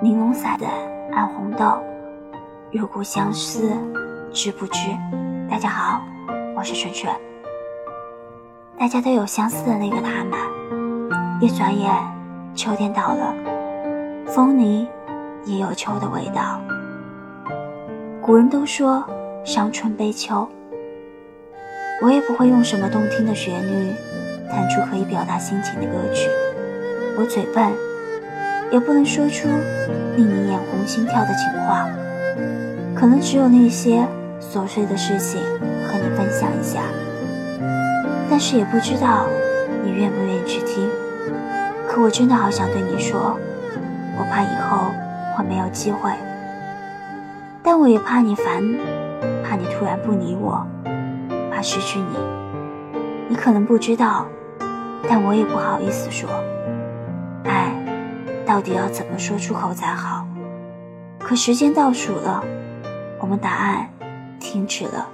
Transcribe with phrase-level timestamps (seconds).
[0.00, 0.64] 玲珑洒的
[1.12, 1.76] 暗红豆，
[2.70, 3.68] 入骨相思，
[4.32, 4.78] 知不知？
[5.50, 6.00] 大家好，
[6.54, 7.12] 我是纯纯。
[8.78, 10.38] 大家都有相似的那个他吗？
[11.40, 11.92] 一转眼，
[12.54, 13.34] 秋天到了，
[14.28, 14.86] 风里
[15.44, 16.60] 也有秋的味道。
[18.22, 19.04] 古人都说
[19.44, 20.48] 伤春悲秋，
[22.04, 23.92] 我也不会用什么动听的旋律
[24.48, 26.30] 弹出可以表达心情的歌曲。
[27.18, 27.72] 我嘴笨，
[28.70, 29.48] 也不能说出
[30.16, 31.88] 令你眼红心跳的情话。
[32.94, 34.04] 可能只有那些
[34.40, 35.40] 琐碎的事情
[35.86, 36.80] 和你分享一下。
[38.30, 39.26] 但是也不知道
[39.84, 40.88] 你愿不愿意去听，
[41.88, 43.38] 可我真的好想对你说，
[44.18, 44.92] 我怕以后
[45.34, 46.10] 会没有机会，
[47.62, 48.62] 但我也怕你烦，
[49.42, 50.66] 怕你突然不理我，
[51.50, 52.16] 怕失去你。
[53.28, 54.26] 你可能不知道，
[55.08, 56.28] 但我也不好意思说，
[57.44, 57.72] 爱
[58.48, 60.26] 到底要怎么说出口才好？
[61.20, 62.42] 可时间倒数了，
[63.20, 63.86] 我们答案
[64.40, 65.06] 停止了。